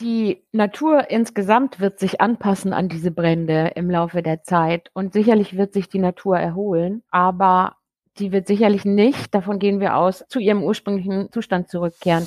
Die 0.00 0.42
Natur 0.50 1.08
insgesamt 1.08 1.78
wird 1.78 2.00
sich 2.00 2.20
anpassen 2.20 2.72
an 2.72 2.88
diese 2.88 3.12
Brände 3.12 3.70
im 3.76 3.88
Laufe 3.88 4.22
der 4.22 4.42
Zeit 4.42 4.90
und 4.92 5.12
sicherlich 5.12 5.56
wird 5.56 5.72
sich 5.72 5.88
die 5.88 6.00
Natur 6.00 6.36
erholen, 6.36 7.04
aber 7.12 7.76
die 8.18 8.32
wird 8.32 8.48
sicherlich 8.48 8.84
nicht, 8.84 9.32
davon 9.32 9.60
gehen 9.60 9.78
wir 9.78 9.94
aus, 9.94 10.24
zu 10.28 10.40
ihrem 10.40 10.64
ursprünglichen 10.64 11.30
Zustand 11.30 11.68
zurückkehren. 11.68 12.26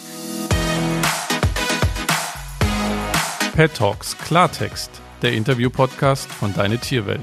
Pet 3.53 3.73
Talks 3.75 4.17
Klartext, 4.17 5.01
der 5.21 5.33
Interview-Podcast 5.33 6.31
von 6.31 6.53
Deine 6.53 6.77
Tierwelt. 6.77 7.19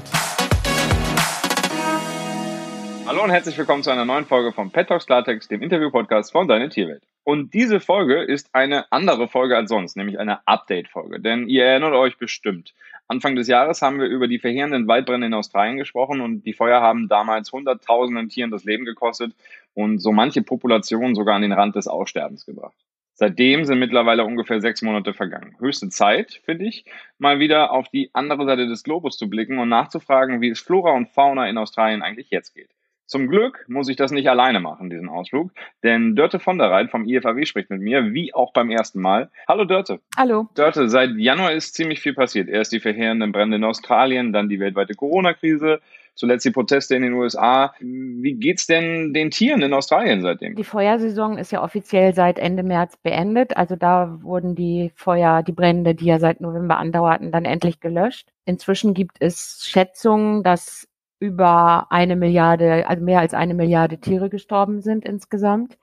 Hallo 3.07 3.25
und 3.25 3.31
herzlich 3.31 3.57
willkommen 3.57 3.83
zu 3.83 3.89
einer 3.89 4.05
neuen 4.05 4.27
Folge 4.27 4.53
von 4.53 4.71
Pet 4.71 4.89
Talks 4.89 5.07
Klartext, 5.07 5.51
dem 5.51 5.63
Interview-Podcast 5.63 6.33
von 6.33 6.47
Deine 6.47 6.69
Tierwelt. 6.69 7.03
Und 7.25 7.55
diese 7.55 7.81
Folge 7.81 8.21
ist 8.23 8.55
eine 8.55 8.93
andere 8.93 9.29
Folge 9.29 9.57
als 9.57 9.71
sonst, 9.71 9.97
nämlich 9.97 10.19
eine 10.19 10.47
Update-Folge. 10.47 11.21
Denn 11.21 11.49
ihr 11.49 11.65
erinnert 11.65 11.95
euch 11.95 12.19
bestimmt, 12.19 12.75
Anfang 13.09 13.35
des 13.35 13.49
Jahres 13.49 13.83
haben 13.83 13.99
wir 13.99 14.07
über 14.07 14.29
die 14.29 14.39
verheerenden 14.39 14.87
Waldbrände 14.89 15.27
in 15.27 15.35
Australien 15.35 15.79
gesprochen 15.79 16.21
und 16.21 16.45
die 16.45 16.53
Feuer 16.53 16.81
haben 16.81 17.09
damals 17.09 17.53
hunderttausenden 17.53 18.29
Tieren 18.29 18.51
das 18.51 18.65
Leben 18.65 18.85
gekostet 18.85 19.35
und 19.75 19.99
so 19.99 20.13
manche 20.13 20.43
Populationen 20.43 21.15
sogar 21.15 21.37
an 21.37 21.43
den 21.43 21.53
Rand 21.53 21.77
des 21.77 21.89
Aussterbens 21.89 22.47
gebracht. 22.47 22.77
Seitdem 23.13 23.65
sind 23.65 23.79
mittlerweile 23.79 24.25
ungefähr 24.25 24.61
sechs 24.61 24.83
Monate 24.83 25.15
vergangen. 25.15 25.57
Höchste 25.61 25.89
Zeit, 25.89 26.41
finde 26.45 26.67
ich, 26.67 26.85
mal 27.19 27.39
wieder 27.39 27.71
auf 27.71 27.89
die 27.89 28.11
andere 28.13 28.45
Seite 28.45 28.67
des 28.67 28.83
Globus 28.83 29.17
zu 29.17 29.31
blicken 29.31 29.59
und 29.59 29.69
nachzufragen, 29.69 30.41
wie 30.41 30.49
es 30.49 30.61
Flora 30.61 30.93
und 30.93 31.09
Fauna 31.09 31.49
in 31.49 31.57
Australien 31.57 32.03
eigentlich 32.03 32.31
jetzt 32.31 32.55
geht. 32.55 32.71
Zum 33.07 33.29
Glück 33.29 33.67
muss 33.69 33.89
ich 33.89 33.97
das 33.97 34.13
nicht 34.13 34.29
alleine 34.29 34.61
machen, 34.61 34.89
diesen 34.89 35.09
Ausflug, 35.09 35.51
denn 35.83 36.17
Dörte 36.17 36.41
von 36.41 36.57
der 36.57 36.71
Reit 36.71 36.91
vom 36.91 37.05
IFAW 37.05 37.45
spricht 37.45 37.69
mit 37.69 37.83
mir, 37.83 38.15
wie 38.15 38.33
auch 38.33 38.53
beim 38.53 38.71
ersten 38.71 39.01
Mal. 39.01 39.31
Hallo 39.47 39.67
Dörte. 39.67 40.01
Hallo. 40.17 40.49
Dörte, 40.55 40.89
seit 40.89 41.11
Januar 41.17 41.53
ist 41.53 41.75
ziemlich 41.75 42.01
viel 42.01 42.15
passiert. 42.15 42.49
Erst 42.49 42.73
die 42.73 42.81
verheerenden 42.81 43.33
Brände 43.33 43.57
in 43.57 43.65
Australien, 43.65 44.33
dann 44.33 44.49
die 44.49 44.59
weltweite 44.59 44.95
Corona-Krise, 44.95 45.81
zuletzt 46.15 46.47
die 46.47 46.51
Proteste 46.51 46.97
in 46.97 47.03
den 47.03 47.13
USA. 47.13 47.75
Wie 47.81 48.35
geht's 48.35 48.67
denn 48.67 49.13
den 49.13 49.31
Tieren 49.31 49.61
in 49.61 49.75
Australien 49.75 50.23
seitdem? 50.23 50.55
Die 50.55 50.65
Feuersaison 50.65 51.37
ist 51.37 51.53
ja 51.53 51.63
offiziell 51.63 52.15
seit 52.15 52.39
Ende 52.39 52.63
März 52.63 52.97
beendet. 52.97 53.57
Also 53.57 53.77
da 53.77 54.19
wurden 54.23 54.55
die 54.55 54.93
Feuer, 54.95 55.43
die 55.43 55.53
Brände, 55.53 55.95
die 55.95 56.07
ja 56.07 56.19
seit 56.19 56.41
November 56.41 56.79
andauerten, 56.79 57.33
dann 57.33 57.45
endlich 57.45 57.81
gelöscht. 57.81 58.29
Inzwischen 58.47 58.95
gibt 58.95 59.17
es 59.21 59.67
Schätzungen, 59.69 60.43
dass 60.43 60.89
über 61.25 61.87
eine 61.91 62.17
Milliarde, 62.17 62.87
also 62.87 63.03
mehr 63.03 63.21
als 63.21 63.33
eine 63.33 63.55
Milliarde 63.55 63.99
Tiere 63.99 64.29
gestorben 64.29 64.83
sind 64.83 65.07
insgesamt. 65.07 65.79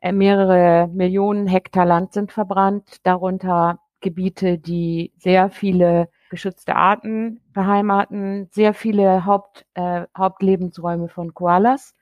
Äh, 0.00 0.12
mehrere 0.12 0.88
Millionen 0.88 1.46
Hektar 1.46 1.86
Land 1.86 2.12
sind 2.12 2.32
verbrannt, 2.32 2.96
darunter 3.04 3.78
Gebiete, 4.00 4.58
die 4.58 5.12
sehr 5.16 5.50
viele 5.50 6.08
geschützte 6.30 6.74
Arten 6.74 7.40
beheimaten, 7.52 8.48
sehr 8.50 8.74
viele 8.74 9.24
Haupt, 9.24 9.64
äh, 9.74 10.06
Hauptlebensräume 10.16 11.08
von 11.08 11.32
Koalas 11.34 11.94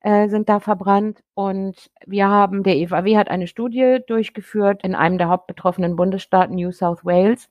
äh, 0.00 0.28
sind 0.28 0.48
da 0.48 0.60
verbrannt. 0.60 1.22
Und 1.34 1.90
wir 2.06 2.28
haben, 2.28 2.62
der 2.62 2.76
EVW 2.76 3.18
hat 3.18 3.28
eine 3.28 3.46
Studie 3.46 3.98
durchgeführt 4.06 4.82
in 4.82 4.94
einem 4.94 5.18
der 5.18 5.28
hauptbetroffenen 5.28 5.96
Bundesstaaten 5.96 6.54
New 6.54 6.72
South 6.72 7.04
Wales 7.04 7.50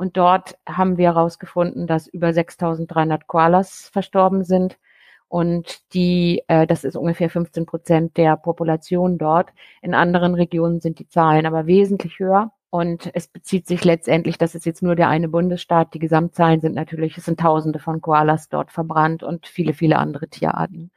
und 0.00 0.16
dort 0.16 0.56
haben 0.66 0.96
wir 0.96 1.08
herausgefunden, 1.08 1.86
dass 1.86 2.06
über 2.06 2.32
6300 2.32 3.26
Koalas 3.26 3.90
verstorben 3.92 4.44
sind. 4.44 4.78
Und 5.28 5.92
die, 5.92 6.42
äh, 6.48 6.66
das 6.66 6.84
ist 6.84 6.96
ungefähr 6.96 7.28
15 7.28 7.66
Prozent 7.66 8.16
der 8.16 8.38
Population 8.38 9.18
dort. 9.18 9.50
In 9.82 9.92
anderen 9.92 10.34
Regionen 10.34 10.80
sind 10.80 11.00
die 11.00 11.08
Zahlen 11.08 11.44
aber 11.44 11.66
wesentlich 11.66 12.18
höher. 12.18 12.50
Und 12.70 13.10
es 13.12 13.28
bezieht 13.28 13.66
sich 13.66 13.84
letztendlich, 13.84 14.38
das 14.38 14.54
ist 14.54 14.64
jetzt 14.64 14.82
nur 14.82 14.96
der 14.96 15.10
eine 15.10 15.28
Bundesstaat. 15.28 15.92
Die 15.92 15.98
Gesamtzahlen 15.98 16.62
sind 16.62 16.74
natürlich, 16.74 17.18
es 17.18 17.26
sind 17.26 17.38
Tausende 17.38 17.78
von 17.78 18.00
Koalas 18.00 18.48
dort 18.48 18.72
verbrannt 18.72 19.22
und 19.22 19.46
viele, 19.46 19.74
viele 19.74 19.98
andere 19.98 20.28
Tierarten. 20.28 20.90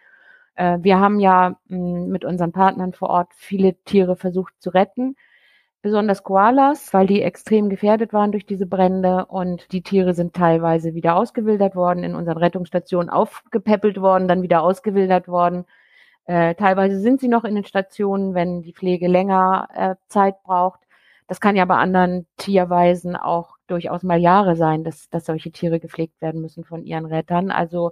Äh, 0.56 0.78
wir 0.82 1.02
haben 1.02 1.20
ja 1.20 1.58
mh, 1.68 1.78
hm, 1.78 2.08
mit 2.08 2.24
unseren 2.24 2.54
Partnern 2.54 2.94
vor 2.94 3.10
Ort 3.10 3.34
viele 3.36 3.74
Tiere 3.84 4.16
versucht 4.16 4.54
zu 4.60 4.70
retten 4.70 5.18
besonders 5.84 6.24
Koalas, 6.24 6.94
weil 6.94 7.06
die 7.06 7.22
extrem 7.22 7.70
gefährdet 7.70 8.14
waren 8.14 8.32
durch 8.32 8.46
diese 8.48 8.66
Brände 8.66 9.26
und 9.28 9.72
die 9.74 9.84
Tiere 9.84 10.16
sind 10.16 10.34
teilweise 10.34 10.96
wieder 10.96 11.16
ausgewildert 11.16 11.76
worden, 11.76 12.04
in 12.04 12.16
unseren 12.16 12.38
Rettungsstationen 12.38 13.10
aufgepäppelt 13.10 14.02
worden, 14.02 14.28
dann 14.28 14.42
wieder 14.42 14.64
ausgewildert 14.64 15.28
worden. 15.28 15.66
Äh, 16.26 16.56
teilweise 16.56 17.00
sind 17.00 17.20
sie 17.20 17.28
noch 17.28 17.44
in 17.44 17.56
den 17.56 17.66
Stationen, 17.66 18.34
wenn 18.34 18.62
die 18.62 18.74
Pflege 18.74 19.08
länger 19.08 19.68
äh, 19.76 19.96
Zeit 20.08 20.42
braucht. 20.44 20.80
Das 21.28 21.42
kann 21.42 21.58
ja 21.58 21.66
bei 21.66 21.76
anderen 21.76 22.28
Tierweisen 22.38 23.18
auch 23.18 23.58
durchaus 23.68 24.04
mal 24.04 24.20
Jahre 24.20 24.56
sein, 24.56 24.86
dass, 24.86 25.10
dass 25.10 25.26
solche 25.26 25.52
Tiere 25.52 25.80
gepflegt 25.82 26.22
werden 26.22 26.42
müssen 26.42 26.64
von 26.64 26.84
ihren 26.86 27.06
Rettern. 27.06 27.52
Also 27.52 27.92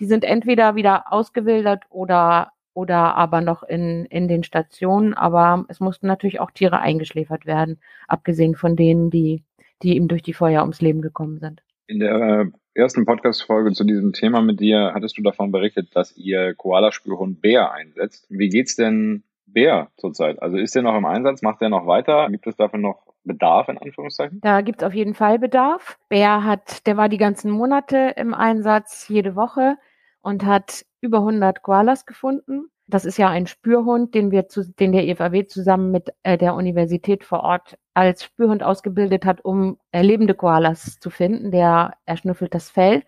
die 0.00 0.06
sind 0.06 0.24
entweder 0.24 0.74
wieder 0.74 1.12
ausgewildert 1.12 1.84
oder 1.90 2.50
oder 2.74 3.16
aber 3.16 3.40
noch 3.40 3.62
in, 3.62 4.04
in 4.06 4.28
den 4.28 4.44
Stationen. 4.44 5.14
Aber 5.14 5.64
es 5.68 5.80
mussten 5.80 6.06
natürlich 6.06 6.40
auch 6.40 6.50
Tiere 6.50 6.80
eingeschläfert 6.80 7.46
werden, 7.46 7.80
abgesehen 8.06 8.54
von 8.54 8.76
denen, 8.76 9.10
die, 9.10 9.42
die 9.82 9.96
eben 9.96 10.08
durch 10.08 10.22
die 10.22 10.34
Feuer 10.34 10.62
ums 10.62 10.80
Leben 10.80 11.02
gekommen 11.02 11.38
sind. 11.38 11.62
In 11.86 12.00
der 12.00 12.14
äh, 12.14 12.46
ersten 12.74 13.06
Podcast-Folge 13.06 13.72
zu 13.72 13.84
diesem 13.84 14.12
Thema 14.12 14.42
mit 14.42 14.60
dir 14.60 14.92
hattest 14.94 15.18
du 15.18 15.22
davon 15.22 15.50
berichtet, 15.50 15.96
dass 15.96 16.16
ihr 16.16 16.54
Koala-Spürhund 16.54 17.40
Bär 17.40 17.72
einsetzt. 17.72 18.26
Wie 18.28 18.48
geht's 18.48 18.76
denn 18.76 19.24
Bär 19.46 19.88
zurzeit? 19.96 20.40
Also 20.42 20.58
ist 20.58 20.74
der 20.74 20.82
noch 20.82 20.96
im 20.96 21.06
Einsatz? 21.06 21.42
Macht 21.42 21.60
der 21.60 21.70
noch 21.70 21.86
weiter? 21.86 22.28
Gibt 22.30 22.46
es 22.46 22.56
dafür 22.56 22.78
noch 22.78 23.02
Bedarf 23.24 23.68
in 23.68 23.78
Anführungszeichen? 23.78 24.40
Da 24.40 24.60
gibt 24.60 24.82
es 24.82 24.86
auf 24.86 24.94
jeden 24.94 25.14
Fall 25.14 25.38
Bedarf. 25.38 25.98
Bär 26.08 26.44
hat, 26.44 26.86
der 26.86 26.96
war 26.96 27.08
die 27.08 27.16
ganzen 27.16 27.50
Monate 27.50 28.14
im 28.16 28.34
Einsatz, 28.34 29.08
jede 29.08 29.34
Woche 29.34 29.76
und 30.20 30.44
hat 30.44 30.84
über 31.00 31.18
100 31.18 31.62
Koalas 31.62 32.06
gefunden. 32.06 32.70
Das 32.86 33.04
ist 33.04 33.18
ja 33.18 33.28
ein 33.28 33.46
Spürhund, 33.46 34.14
den 34.14 34.30
wir 34.30 34.48
zu, 34.48 34.64
den 34.64 34.92
der 34.92 35.06
EVW 35.06 35.46
zusammen 35.46 35.90
mit 35.90 36.12
äh, 36.22 36.38
der 36.38 36.54
Universität 36.54 37.22
vor 37.22 37.40
Ort 37.40 37.78
als 37.92 38.24
Spürhund 38.24 38.62
ausgebildet 38.62 39.26
hat, 39.26 39.44
um 39.44 39.78
äh, 39.92 40.02
lebende 40.02 40.34
Koalas 40.34 40.98
zu 40.98 41.10
finden. 41.10 41.50
Der 41.50 41.94
erschnüffelt 42.06 42.54
das 42.54 42.70
Fell. 42.70 43.02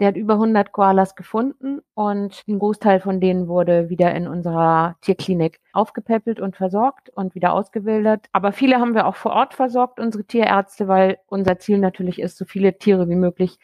Der 0.00 0.08
hat 0.08 0.16
über 0.16 0.34
100 0.34 0.70
Koalas 0.70 1.16
gefunden 1.16 1.80
und 1.94 2.44
ein 2.46 2.60
Großteil 2.60 3.00
von 3.00 3.20
denen 3.20 3.48
wurde 3.48 3.88
wieder 3.88 4.14
in 4.14 4.28
unserer 4.28 4.96
Tierklinik 5.00 5.58
aufgepäppelt 5.72 6.38
und 6.38 6.54
versorgt 6.54 7.10
und 7.10 7.34
wieder 7.34 7.52
ausgewildert. 7.52 8.26
Aber 8.32 8.52
viele 8.52 8.78
haben 8.78 8.94
wir 8.94 9.06
auch 9.06 9.16
vor 9.16 9.32
Ort 9.32 9.54
versorgt, 9.54 9.98
unsere 9.98 10.22
Tierärzte, 10.22 10.86
weil 10.86 11.18
unser 11.26 11.58
Ziel 11.58 11.78
natürlich 11.78 12.20
ist, 12.20 12.38
so 12.38 12.44
viele 12.44 12.78
Tiere 12.78 13.08
wie 13.08 13.16
möglich 13.16 13.58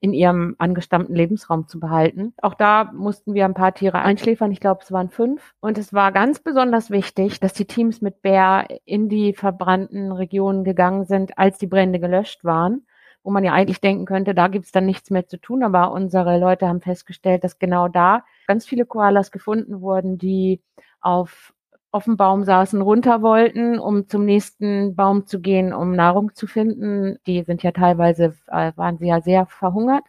in 0.00 0.12
ihrem 0.12 0.54
angestammten 0.58 1.14
Lebensraum 1.14 1.66
zu 1.68 1.80
behalten. 1.80 2.34
Auch 2.42 2.54
da 2.54 2.90
mussten 2.92 3.34
wir 3.34 3.44
ein 3.44 3.54
paar 3.54 3.74
Tiere 3.74 4.00
einschläfern. 4.00 4.52
Ich 4.52 4.60
glaube, 4.60 4.80
es 4.82 4.92
waren 4.92 5.10
fünf. 5.10 5.54
Und 5.60 5.78
es 5.78 5.92
war 5.92 6.12
ganz 6.12 6.40
besonders 6.40 6.90
wichtig, 6.90 7.40
dass 7.40 7.52
die 7.52 7.66
Teams 7.66 8.00
mit 8.00 8.22
Bär 8.22 8.66
in 8.84 9.08
die 9.08 9.34
verbrannten 9.34 10.12
Regionen 10.12 10.64
gegangen 10.64 11.04
sind, 11.04 11.38
als 11.38 11.58
die 11.58 11.66
Brände 11.66 12.00
gelöscht 12.00 12.44
waren 12.44 12.82
wo 13.24 13.30
man 13.30 13.44
ja 13.44 13.52
eigentlich 13.52 13.82
denken 13.82 14.06
könnte, 14.06 14.34
da 14.34 14.48
gibt's 14.48 14.72
dann 14.72 14.86
nichts 14.86 15.10
mehr 15.10 15.26
zu 15.26 15.36
tun. 15.36 15.62
Aber 15.62 15.92
unsere 15.92 16.38
Leute 16.38 16.66
haben 16.66 16.80
festgestellt, 16.80 17.44
dass 17.44 17.58
genau 17.58 17.86
da 17.88 18.24
ganz 18.46 18.64
viele 18.64 18.86
Koalas 18.86 19.30
gefunden 19.30 19.82
wurden, 19.82 20.16
die 20.16 20.62
auf 21.02 21.52
auf 21.90 22.04
dem 22.04 22.16
Baum 22.16 22.44
saßen, 22.44 22.80
runter 22.82 23.22
wollten, 23.22 23.78
um 23.78 24.08
zum 24.08 24.24
nächsten 24.24 24.94
Baum 24.94 25.26
zu 25.26 25.40
gehen, 25.40 25.72
um 25.72 25.92
Nahrung 25.92 26.34
zu 26.34 26.46
finden. 26.46 27.18
Die 27.26 27.42
sind 27.44 27.62
ja 27.62 27.72
teilweise, 27.72 28.34
äh, 28.48 28.72
waren 28.76 28.98
sie 28.98 29.06
ja 29.08 29.20
sehr 29.20 29.46
verhungert 29.46 30.04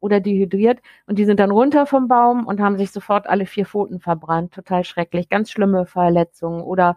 oder 0.00 0.20
dehydriert 0.20 0.80
und 1.06 1.18
die 1.18 1.24
sind 1.24 1.40
dann 1.40 1.50
runter 1.50 1.86
vom 1.86 2.08
Baum 2.08 2.46
und 2.46 2.60
haben 2.60 2.78
sich 2.78 2.92
sofort 2.92 3.26
alle 3.26 3.46
vier 3.46 3.66
Pfoten 3.66 4.00
verbrannt. 4.00 4.54
Total 4.54 4.84
schrecklich, 4.84 5.28
ganz 5.28 5.50
schlimme 5.50 5.86
Verletzungen 5.86 6.62
oder 6.62 6.96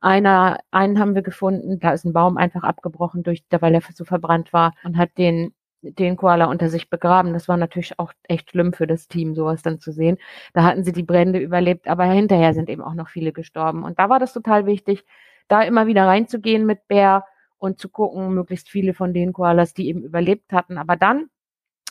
einer, 0.00 0.58
einen 0.70 0.98
haben 1.00 1.14
wir 1.14 1.22
gefunden, 1.22 1.80
da 1.80 1.92
ist 1.92 2.04
ein 2.04 2.12
Baum 2.12 2.36
einfach 2.36 2.62
abgebrochen 2.62 3.22
durch, 3.22 3.42
weil 3.50 3.74
er 3.74 3.82
so 3.94 4.04
verbrannt 4.04 4.52
war 4.52 4.74
und 4.84 4.98
hat 4.98 5.16
den 5.18 5.54
den 5.92 6.16
Koala 6.16 6.46
unter 6.46 6.68
sich 6.68 6.90
begraben. 6.90 7.32
Das 7.32 7.48
war 7.48 7.56
natürlich 7.56 7.98
auch 7.98 8.12
echt 8.24 8.50
schlimm 8.50 8.72
für 8.72 8.86
das 8.86 9.08
Team, 9.08 9.34
sowas 9.34 9.62
dann 9.62 9.78
zu 9.80 9.92
sehen. 9.92 10.18
Da 10.52 10.64
hatten 10.64 10.84
sie 10.84 10.92
die 10.92 11.02
Brände 11.02 11.38
überlebt, 11.38 11.88
aber 11.88 12.04
hinterher 12.04 12.54
sind 12.54 12.68
eben 12.70 12.82
auch 12.82 12.94
noch 12.94 13.08
viele 13.08 13.32
gestorben. 13.32 13.84
Und 13.84 13.98
da 13.98 14.08
war 14.08 14.18
das 14.18 14.32
total 14.32 14.66
wichtig, 14.66 15.04
da 15.48 15.62
immer 15.62 15.86
wieder 15.86 16.06
reinzugehen 16.06 16.66
mit 16.66 16.88
Bär 16.88 17.24
und 17.58 17.78
zu 17.78 17.88
gucken, 17.88 18.34
möglichst 18.34 18.68
viele 18.68 18.94
von 18.94 19.12
den 19.14 19.32
Koalas, 19.32 19.74
die 19.74 19.88
eben 19.88 20.02
überlebt 20.02 20.52
hatten, 20.52 20.78
aber 20.78 20.96
dann 20.96 21.28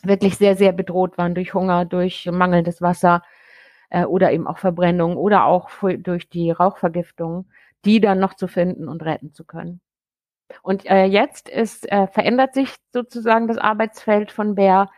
wirklich 0.03 0.37
sehr, 0.37 0.55
sehr 0.55 0.73
bedroht 0.73 1.17
waren 1.17 1.35
durch 1.35 1.53
Hunger, 1.53 1.85
durch 1.85 2.29
mangelndes 2.31 2.81
Wasser 2.81 3.23
äh, 3.89 4.05
oder 4.05 4.31
eben 4.31 4.47
auch 4.47 4.57
Verbrennung 4.57 5.17
oder 5.17 5.45
auch 5.45 5.69
durch 5.99 6.29
die 6.29 6.51
Rauchvergiftung, 6.51 7.47
die 7.85 7.99
dann 8.01 8.19
noch 8.19 8.33
zu 8.35 8.47
finden 8.47 8.87
und 8.87 9.03
retten 9.03 9.33
zu 9.33 9.45
können. 9.45 9.81
Und 10.61 10.85
äh, 10.85 11.05
jetzt 11.05 11.49
ist, 11.49 11.91
äh, 11.91 12.07
verändert 12.07 12.53
sich 12.53 12.75
sozusagen 12.91 13.47
das 13.47 13.57
Arbeitsfeld 13.57 14.31
von 14.31 14.55
Bär. 14.55 14.89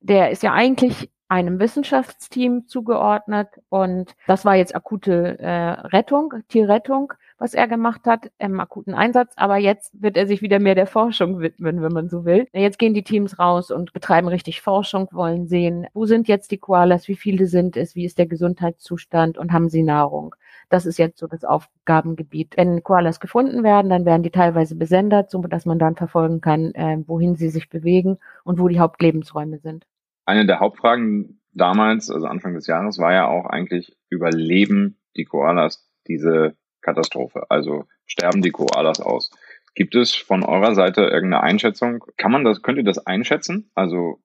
Der 0.00 0.30
ist 0.30 0.42
ja 0.42 0.52
eigentlich 0.52 1.10
einem 1.28 1.60
Wissenschaftsteam 1.60 2.66
zugeordnet 2.66 3.48
und 3.68 4.14
das 4.26 4.44
war 4.44 4.56
jetzt 4.56 4.74
akute 4.74 5.38
äh, 5.38 5.70
Rettung, 5.88 6.34
Tierrettung. 6.48 7.12
Was 7.38 7.54
er 7.54 7.68
gemacht 7.68 8.02
hat 8.06 8.30
im 8.38 8.60
akuten 8.60 8.94
Einsatz. 8.94 9.32
Aber 9.36 9.56
jetzt 9.56 10.02
wird 10.02 10.16
er 10.16 10.26
sich 10.26 10.42
wieder 10.42 10.58
mehr 10.58 10.74
der 10.74 10.86
Forschung 10.86 11.40
widmen, 11.40 11.80
wenn 11.82 11.92
man 11.92 12.08
so 12.08 12.24
will. 12.24 12.46
Jetzt 12.52 12.78
gehen 12.78 12.94
die 12.94 13.04
Teams 13.04 13.38
raus 13.38 13.70
und 13.70 13.92
betreiben 13.92 14.28
richtig 14.28 14.60
Forschung, 14.60 15.08
wollen 15.12 15.46
sehen, 15.46 15.86
wo 15.94 16.04
sind 16.04 16.28
jetzt 16.28 16.50
die 16.50 16.58
Koalas, 16.58 17.08
wie 17.08 17.16
viele 17.16 17.46
sind 17.46 17.76
es, 17.76 17.94
wie 17.94 18.04
ist 18.04 18.18
der 18.18 18.26
Gesundheitszustand 18.26 19.38
und 19.38 19.52
haben 19.52 19.68
sie 19.68 19.82
Nahrung. 19.82 20.34
Das 20.68 20.84
ist 20.84 20.98
jetzt 20.98 21.18
so 21.18 21.26
das 21.26 21.44
Aufgabengebiet. 21.44 22.56
Wenn 22.56 22.82
Koalas 22.82 23.20
gefunden 23.20 23.62
werden, 23.62 23.88
dann 23.88 24.04
werden 24.04 24.22
die 24.22 24.30
teilweise 24.30 24.74
besendet, 24.74 25.30
so 25.30 25.40
dass 25.42 25.64
man 25.64 25.78
dann 25.78 25.96
verfolgen 25.96 26.40
kann, 26.40 26.74
äh, 26.74 26.98
wohin 27.06 27.36
sie 27.36 27.48
sich 27.48 27.70
bewegen 27.70 28.18
und 28.44 28.58
wo 28.58 28.68
die 28.68 28.80
Hauptlebensräume 28.80 29.58
sind. 29.58 29.86
Eine 30.26 30.44
der 30.44 30.60
Hauptfragen 30.60 31.40
damals, 31.54 32.10
also 32.10 32.26
Anfang 32.26 32.54
des 32.54 32.66
Jahres, 32.66 32.98
war 32.98 33.14
ja 33.14 33.28
auch 33.28 33.46
eigentlich, 33.46 33.96
überleben 34.10 34.98
die 35.16 35.24
Koalas 35.24 35.88
diese 36.06 36.54
Katastrophe? 36.80 37.46
Also 37.50 37.84
sterben 38.06 38.42
die 38.42 38.50
Koalas 38.50 39.00
aus? 39.00 39.30
Gibt 39.74 39.94
es 39.94 40.14
von 40.14 40.42
eurer 40.42 40.74
Seite 40.74 41.02
irgendeine 41.02 41.42
Einschätzung? 41.42 42.04
Kann 42.16 42.32
man 42.32 42.44
das, 42.44 42.62
könnt 42.62 42.78
ihr 42.78 42.84
das 42.84 43.06
einschätzen? 43.06 43.70
Also 43.74 44.20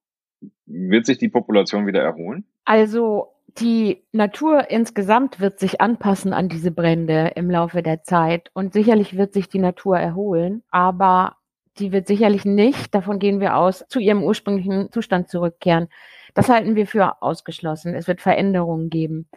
wird 0.65 1.05
sich 1.05 1.17
die 1.17 1.29
Population 1.29 1.85
wieder 1.87 2.01
erholen? 2.01 2.45
Also 2.65 3.33
die 3.59 4.03
Natur 4.11 4.71
insgesamt 4.71 5.39
wird 5.39 5.59
sich 5.59 5.79
anpassen 5.79 6.33
an 6.33 6.49
diese 6.49 6.71
Brände 6.71 7.33
im 7.35 7.51
Laufe 7.51 7.83
der 7.83 8.03
Zeit 8.03 8.49
und 8.53 8.73
sicherlich 8.73 9.15
wird 9.15 9.33
sich 9.33 9.47
die 9.47 9.59
Natur 9.59 9.99
erholen, 9.99 10.63
aber 10.71 11.37
die 11.77 11.91
wird 11.91 12.07
sicherlich 12.07 12.45
nicht, 12.45 12.93
davon 12.95 13.19
gehen 13.19 13.39
wir 13.39 13.55
aus, 13.57 13.85
zu 13.89 13.99
ihrem 13.99 14.23
ursprünglichen 14.23 14.91
Zustand 14.91 15.29
zurückkehren. 15.29 15.89
Das 16.33 16.49
halten 16.49 16.75
wir 16.75 16.87
für 16.87 17.21
ausgeschlossen. 17.21 17.93
Es 17.95 18.07
wird 18.07 18.21
Veränderungen 18.21 18.89
geben. 18.89 19.27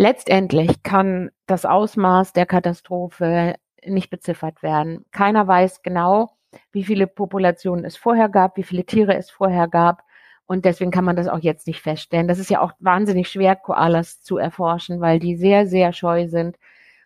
Letztendlich 0.00 0.84
kann 0.84 1.32
das 1.46 1.64
Ausmaß 1.64 2.32
der 2.32 2.46
Katastrophe 2.46 3.56
nicht 3.84 4.10
beziffert 4.10 4.62
werden. 4.62 5.04
Keiner 5.10 5.48
weiß 5.48 5.82
genau, 5.82 6.30
wie 6.70 6.84
viele 6.84 7.08
Populationen 7.08 7.84
es 7.84 7.96
vorher 7.96 8.28
gab, 8.28 8.56
wie 8.56 8.62
viele 8.62 8.84
Tiere 8.84 9.16
es 9.16 9.28
vorher 9.28 9.66
gab. 9.66 10.04
Und 10.46 10.64
deswegen 10.64 10.92
kann 10.92 11.04
man 11.04 11.16
das 11.16 11.26
auch 11.26 11.40
jetzt 11.40 11.66
nicht 11.66 11.82
feststellen. 11.82 12.28
Das 12.28 12.38
ist 12.38 12.48
ja 12.48 12.60
auch 12.60 12.74
wahnsinnig 12.78 13.28
schwer, 13.28 13.56
Koalas 13.56 14.22
zu 14.22 14.36
erforschen, 14.36 15.00
weil 15.00 15.18
die 15.18 15.34
sehr, 15.34 15.66
sehr 15.66 15.92
scheu 15.92 16.28
sind 16.28 16.60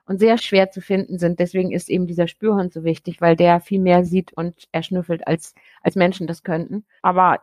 und 0.04 0.18
sehr 0.18 0.36
schwer 0.36 0.70
zu 0.70 0.82
finden 0.82 1.18
sind. 1.18 1.40
Deswegen 1.40 1.72
ist 1.72 1.88
eben 1.88 2.06
dieser 2.06 2.28
Spürhund 2.28 2.74
so 2.74 2.84
wichtig, 2.84 3.22
weil 3.22 3.36
der 3.36 3.60
viel 3.60 3.80
mehr 3.80 4.04
sieht 4.04 4.34
und 4.34 4.68
erschnüffelt, 4.70 5.26
als, 5.26 5.54
als 5.80 5.96
Menschen 5.96 6.26
das 6.26 6.42
könnten. 6.42 6.84
Aber 7.00 7.40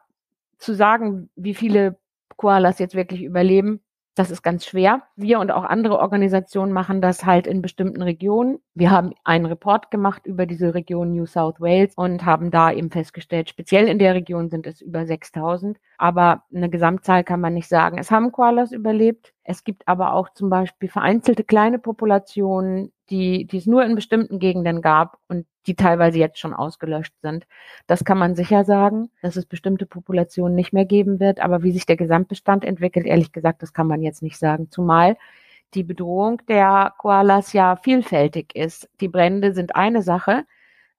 zu 0.59 0.75
sagen, 0.75 1.31
wie 1.35 1.55
viele 1.55 1.97
Koalas 2.37 2.77
jetzt 2.77 2.93
wirklich 2.93 3.23
überleben, 3.23 3.81
das 4.15 4.31
ist 4.31 4.41
ganz 4.41 4.65
schwer. 4.65 5.03
Wir 5.15 5.39
und 5.39 5.51
auch 5.51 5.63
andere 5.63 5.97
Organisationen 5.99 6.73
machen 6.73 7.01
das 7.01 7.25
halt 7.25 7.47
in 7.47 7.61
bestimmten 7.61 8.01
Regionen. 8.01 8.59
Wir 8.73 8.91
haben 8.91 9.13
einen 9.23 9.45
Report 9.45 9.91
gemacht 9.91 10.25
über 10.25 10.45
diese 10.45 10.73
Region 10.73 11.13
New 11.13 11.25
South 11.25 11.59
Wales 11.61 11.93
und 11.95 12.25
haben 12.25 12.51
da 12.51 12.71
eben 12.71 12.91
festgestellt, 12.91 13.49
speziell 13.49 13.87
in 13.87 13.99
der 13.99 14.15
Region 14.15 14.49
sind 14.49 14.67
es 14.67 14.81
über 14.81 15.05
6000. 15.05 15.77
Aber 15.97 16.43
eine 16.53 16.69
Gesamtzahl 16.69 17.23
kann 17.23 17.39
man 17.39 17.53
nicht 17.53 17.69
sagen. 17.69 17.97
Es 17.97 18.11
haben 18.11 18.31
Koalas 18.31 18.71
überlebt. 18.71 19.33
Es 19.43 19.63
gibt 19.63 19.87
aber 19.87 20.13
auch 20.13 20.29
zum 20.33 20.49
Beispiel 20.49 20.89
vereinzelte 20.89 21.43
kleine 21.43 21.79
Populationen, 21.79 22.91
die, 23.09 23.45
die 23.45 23.57
es 23.57 23.65
nur 23.65 23.83
in 23.83 23.95
bestimmten 23.95 24.39
Gegenden 24.39 24.81
gab 24.81 25.17
und 25.27 25.45
die 25.67 25.75
teilweise 25.75 26.19
jetzt 26.19 26.39
schon 26.39 26.53
ausgelöscht 26.53 27.13
sind. 27.21 27.45
Das 27.87 28.03
kann 28.03 28.17
man 28.17 28.35
sicher 28.35 28.63
sagen, 28.65 29.09
dass 29.21 29.35
es 29.35 29.45
bestimmte 29.45 29.85
Populationen 29.85 30.55
nicht 30.55 30.73
mehr 30.73 30.85
geben 30.85 31.19
wird. 31.19 31.39
Aber 31.39 31.63
wie 31.63 31.71
sich 31.71 31.85
der 31.85 31.97
Gesamtbestand 31.97 32.63
entwickelt, 32.65 33.05
ehrlich 33.05 33.31
gesagt, 33.31 33.61
das 33.61 33.73
kann 33.73 33.87
man 33.87 34.01
jetzt 34.01 34.21
nicht 34.21 34.37
sagen. 34.37 34.69
Zumal 34.71 35.17
die 35.73 35.83
Bedrohung 35.83 36.41
der 36.47 36.93
Koalas 36.97 37.53
ja 37.53 37.75
vielfältig 37.75 38.55
ist. 38.55 38.89
Die 39.01 39.07
Brände 39.07 39.53
sind 39.53 39.75
eine 39.75 40.01
Sache, 40.01 40.45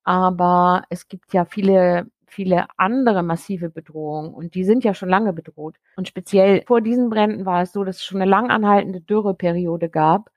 aber 0.04 0.84
es 0.90 1.08
gibt 1.08 1.32
ja 1.32 1.44
viele 1.44 2.06
viele 2.30 2.66
andere 2.76 3.24
massive 3.24 3.70
Bedrohungen 3.70 4.32
und 4.32 4.54
die 4.54 4.62
sind 4.62 4.84
ja 4.84 4.94
schon 4.94 5.08
lange 5.08 5.32
bedroht. 5.32 5.76
Und 5.96 6.06
speziell 6.06 6.62
vor 6.64 6.80
diesen 6.80 7.10
Bränden 7.10 7.44
war 7.44 7.62
es 7.62 7.72
so, 7.72 7.82
dass 7.82 7.96
es 7.96 8.04
schon 8.04 8.22
eine 8.22 8.30
lang 8.30 8.50
anhaltende 8.50 9.00
Dürreperiode 9.00 9.88
gab 9.88 10.30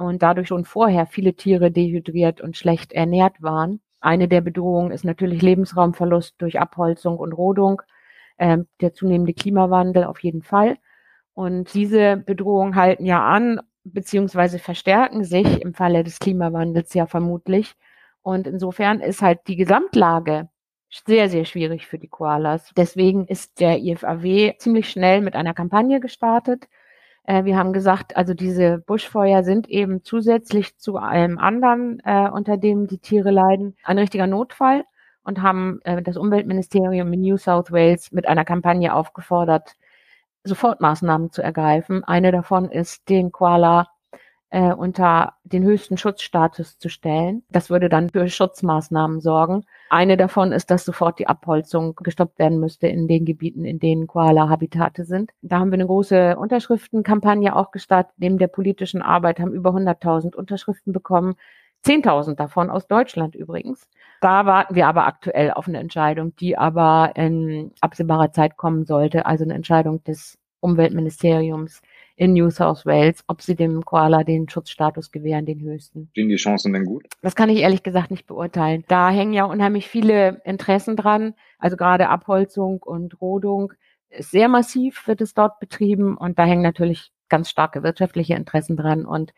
und 0.00 0.22
dadurch 0.22 0.48
schon 0.48 0.64
vorher 0.64 1.06
viele 1.06 1.34
Tiere 1.34 1.70
dehydriert 1.70 2.40
und 2.40 2.56
schlecht 2.56 2.92
ernährt 2.92 3.42
waren. 3.42 3.80
Eine 4.00 4.28
der 4.28 4.40
Bedrohungen 4.40 4.92
ist 4.92 5.04
natürlich 5.04 5.42
Lebensraumverlust 5.42 6.36
durch 6.38 6.58
Abholzung 6.58 7.18
und 7.18 7.32
Rodung, 7.32 7.82
äh, 8.38 8.58
der 8.80 8.94
zunehmende 8.94 9.34
Klimawandel 9.34 10.04
auf 10.04 10.20
jeden 10.20 10.42
Fall. 10.42 10.78
Und 11.34 11.74
diese 11.74 12.16
Bedrohungen 12.16 12.76
halten 12.76 13.04
ja 13.04 13.22
an, 13.24 13.60
beziehungsweise 13.84 14.58
verstärken 14.58 15.24
sich 15.24 15.60
im 15.62 15.74
Falle 15.74 16.02
des 16.02 16.18
Klimawandels 16.18 16.94
ja 16.94 17.06
vermutlich. 17.06 17.74
Und 18.22 18.46
insofern 18.46 19.00
ist 19.00 19.22
halt 19.22 19.40
die 19.48 19.56
Gesamtlage 19.56 20.48
sehr, 21.06 21.28
sehr 21.28 21.44
schwierig 21.44 21.86
für 21.86 21.98
die 21.98 22.08
Koalas. 22.08 22.72
Deswegen 22.76 23.26
ist 23.26 23.60
der 23.60 23.78
IFAW 23.78 24.54
ziemlich 24.58 24.90
schnell 24.90 25.20
mit 25.20 25.36
einer 25.36 25.54
Kampagne 25.54 26.00
gestartet. 26.00 26.68
Äh, 27.24 27.44
wir 27.44 27.56
haben 27.56 27.72
gesagt, 27.72 28.16
also 28.16 28.34
diese 28.34 28.78
Buschfeuer 28.78 29.42
sind 29.42 29.68
eben 29.68 30.02
zusätzlich 30.04 30.76
zu 30.78 30.96
allem 30.96 31.38
anderen, 31.38 32.00
äh, 32.04 32.28
unter 32.30 32.56
dem 32.56 32.86
die 32.86 32.98
Tiere 32.98 33.30
leiden, 33.30 33.76
ein 33.84 33.98
richtiger 33.98 34.26
Notfall 34.26 34.84
und 35.22 35.42
haben 35.42 35.80
äh, 35.84 36.02
das 36.02 36.16
Umweltministerium 36.16 37.12
in 37.12 37.20
New 37.20 37.36
South 37.36 37.70
Wales 37.72 38.12
mit 38.12 38.26
einer 38.26 38.44
Kampagne 38.44 38.94
aufgefordert, 38.94 39.76
Sofortmaßnahmen 40.44 41.30
zu 41.30 41.42
ergreifen. 41.42 42.02
Eine 42.04 42.32
davon 42.32 42.70
ist, 42.70 43.08
den 43.08 43.30
Koala 43.30 43.89
äh, 44.50 44.72
unter 44.72 45.34
den 45.44 45.62
höchsten 45.62 45.96
Schutzstatus 45.96 46.78
zu 46.78 46.88
stellen. 46.88 47.42
Das 47.50 47.70
würde 47.70 47.88
dann 47.88 48.10
für 48.10 48.28
Schutzmaßnahmen 48.28 49.20
sorgen. 49.20 49.64
Eine 49.88 50.16
davon 50.16 50.52
ist, 50.52 50.70
dass 50.70 50.84
sofort 50.84 51.18
die 51.18 51.28
Abholzung 51.28 51.94
gestoppt 51.96 52.38
werden 52.38 52.60
müsste 52.60 52.88
in 52.88 53.08
den 53.08 53.24
Gebieten, 53.24 53.64
in 53.64 53.78
denen 53.78 54.06
Koala-Habitate 54.06 55.04
sind. 55.04 55.30
Da 55.42 55.60
haben 55.60 55.70
wir 55.70 55.74
eine 55.74 55.86
große 55.86 56.36
Unterschriftenkampagne 56.36 57.54
auch 57.54 57.70
gestartet. 57.70 58.12
Neben 58.18 58.38
der 58.38 58.48
politischen 58.48 59.02
Arbeit 59.02 59.40
haben 59.40 59.52
über 59.52 59.70
100.000 59.70 60.34
Unterschriften 60.34 60.92
bekommen. 60.92 61.36
10.000 61.84 62.34
davon 62.34 62.68
aus 62.70 62.86
Deutschland 62.88 63.34
übrigens. 63.34 63.88
Da 64.20 64.44
warten 64.44 64.74
wir 64.74 64.86
aber 64.86 65.06
aktuell 65.06 65.50
auf 65.52 65.66
eine 65.66 65.78
Entscheidung, 65.78 66.36
die 66.36 66.58
aber 66.58 67.12
in 67.14 67.72
absehbarer 67.80 68.32
Zeit 68.32 68.56
kommen 68.58 68.84
sollte. 68.84 69.24
Also 69.24 69.44
eine 69.44 69.54
Entscheidung 69.54 70.04
des 70.04 70.38
Umweltministeriums 70.60 71.80
in 72.20 72.34
New 72.34 72.50
South 72.50 72.84
Wales, 72.84 73.24
ob 73.28 73.40
sie 73.40 73.56
dem 73.56 73.82
Koala 73.82 74.24
den 74.24 74.46
Schutzstatus 74.46 75.10
gewähren, 75.10 75.46
den 75.46 75.62
höchsten. 75.62 76.08
Stehen 76.10 76.28
die 76.28 76.36
Chancen 76.36 76.74
denn 76.74 76.84
gut? 76.84 77.06
Das 77.22 77.34
kann 77.34 77.48
ich 77.48 77.60
ehrlich 77.60 77.82
gesagt 77.82 78.10
nicht 78.10 78.26
beurteilen. 78.26 78.84
Da 78.88 79.08
hängen 79.08 79.32
ja 79.32 79.44
unheimlich 79.44 79.88
viele 79.88 80.42
Interessen 80.44 80.96
dran. 80.96 81.32
Also 81.58 81.78
gerade 81.78 82.10
Abholzung 82.10 82.82
und 82.82 83.22
Rodung 83.22 83.72
sehr 84.18 84.48
massiv 84.48 85.06
wird 85.06 85.22
es 85.22 85.32
dort 85.32 85.60
betrieben 85.60 86.18
und 86.18 86.38
da 86.38 86.44
hängen 86.44 86.60
natürlich 86.60 87.10
ganz 87.30 87.48
starke 87.48 87.82
wirtschaftliche 87.82 88.34
Interessen 88.34 88.76
dran 88.76 89.06
und 89.06 89.32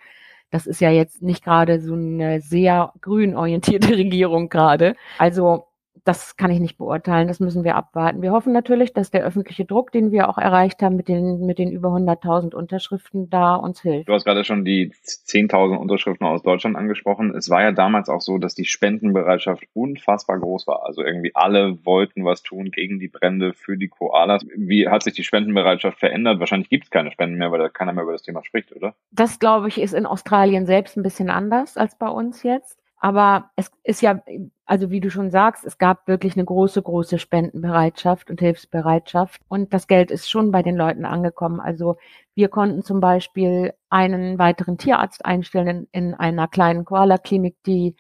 das 0.51 0.67
ist 0.67 0.81
ja 0.81 0.91
jetzt 0.91 1.23
nicht 1.23 1.45
gerade 1.45 1.81
so 1.81 1.95
eine 1.95 2.41
sehr 2.41 2.93
grün 3.01 3.37
orientierte 3.37 3.91
Regierung 3.97 4.49
gerade. 4.49 4.97
Also 5.19 5.69
das 6.05 6.37
kann 6.37 6.51
ich 6.51 6.59
nicht 6.59 6.79
beurteilen, 6.79 7.29
das 7.29 7.39
müssen 7.39 7.65
wir 7.65 7.77
abwarten. 7.77 8.23
Wir 8.23 8.33
hoffen 8.33 8.53
natürlich, 8.53 8.93
dass 8.93 9.11
der 9.11 9.25
öffentliche 9.25 9.65
Druck, 9.65 9.93
den 9.93 10.11
wir 10.11 10.29
auch 10.29 10.39
erreicht 10.39 10.83
haben 10.83 10.97
mit 10.97 11.09
den, 11.09 11.47
mit 11.47 11.59
den 11.59 11.71
über 11.71 11.91
100.000 11.91 12.55
Unterschriften, 12.55 13.31
da 13.31 13.55
uns 13.55 13.83
hilft. 13.83 14.09
Du 14.09 14.13
hast 14.13 14.25
gerade 14.25 14.45
schon 14.45 14.65
die 14.65 14.91
10.000 14.91 15.77
Unterschriften 15.77 16.27
aus 16.27 16.43
Deutschland 16.43 16.77
angesprochen. 16.77 17.35
Es 17.37 17.51
war 17.51 17.63
ja 17.63 17.73
damals 17.73 18.09
auch 18.09 18.21
so, 18.21 18.39
dass 18.39 18.55
die 18.55 18.65
Spendenbereitschaft 18.65 19.65
unfassbar 19.75 20.41
groß 20.41 20.67
war. 20.67 20.85
Also 20.85 21.03
irgendwie 21.03 21.33
alle 21.35 21.85
wollten 21.85 22.25
was 22.25 22.43
tun 22.43 22.71
gegen 22.71 22.99
die 22.99 23.09
Brände, 23.09 23.53
für 23.53 23.77
die 23.77 23.89
Koalas. 23.89 24.45
Wie 24.57 24.89
hat 24.89 25.03
sich 25.03 25.15
die 25.15 25.25
Spendenbereitschaft 25.25 25.99
verändert? 25.99 26.41
Wahrscheinlich 26.41 26.69
gibt 26.69 26.85
es 26.85 26.91
keine 26.91 27.13
Spenden 27.13 27.37
mehr, 27.37 27.53
weil 27.53 27.61
da 27.61 27.69
keiner 27.69 27.93
mehr 27.93 28.05
über 28.05 28.13
das 28.13 28.23
Thema 28.23 28.43
spricht, 28.45 28.75
oder? 28.75 28.95
Das, 29.13 29.39
glaube 29.39 29.69
ich, 29.69 29.81
ist 29.81 29.95
in 29.95 30.07
Australien 30.07 30.67
selbst 30.67 30.97
ein 30.97 31.03
bisschen 31.03 31.31
anders 31.31 31.77
als 31.77 31.97
bei 31.97 32.09
uns 32.09 32.43
jetzt. 32.43 32.82
Aber 33.05 33.51
es 33.57 33.69
ist 33.83 34.01
ja, 34.01 34.23
also 34.65 34.91
wie 34.93 35.01
du 35.01 35.11
schon 35.11 35.33
sagst, 35.33 35.65
es 35.67 35.77
gab 35.77 36.07
wirklich 36.07 36.37
eine 36.37 36.45
große, 36.45 36.81
große 36.81 37.19
Spendenbereitschaft 37.19 38.31
und 38.31 38.39
Hilfsbereitschaft. 38.39 39.41
Und 39.49 39.75
das 39.75 39.89
Geld 39.89 40.13
ist 40.13 40.31
schon 40.31 40.53
bei 40.53 40.63
den 40.63 40.77
Leuten 40.77 41.05
angekommen. 41.05 41.59
Also 41.59 41.97
wir 42.37 42.47
konnten 42.49 42.85
zum 42.85 43.01
Beispiel 43.01 43.75
einen 43.91 44.39
weiteren 44.39 44.79
Tierarzt 44.79 45.27
einstellen 45.27 45.89
in, 45.91 46.11
in 46.11 46.15
einer 46.15 46.47
kleinen 46.47 46.85
Koala-Klinik, 46.85 47.57
die, 47.67 47.97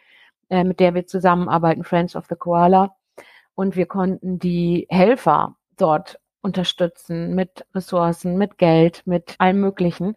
äh, 0.51 0.63
mit 0.63 0.79
der 0.79 0.95
wir 0.95 1.05
zusammenarbeiten, 1.05 1.83
Friends 1.83 2.15
of 2.15 2.27
the 2.29 2.37
Koala. 2.37 2.95
Und 3.57 3.75
wir 3.75 3.87
konnten 3.87 4.39
die 4.39 4.87
Helfer 4.89 5.57
dort 5.77 6.21
unterstützen 6.43 7.35
mit 7.35 7.67
Ressourcen, 7.75 8.39
mit 8.39 8.57
Geld, 8.57 9.03
mit 9.05 9.35
allem 9.41 9.61
Möglichen 9.61 10.15